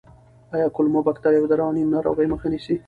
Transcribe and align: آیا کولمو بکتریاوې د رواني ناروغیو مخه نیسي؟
آیا 0.55 0.67
کولمو 0.75 0.99
بکتریاوې 1.07 1.47
د 1.49 1.53
رواني 1.59 1.83
ناروغیو 1.93 2.31
مخه 2.33 2.47
نیسي؟ 2.51 2.75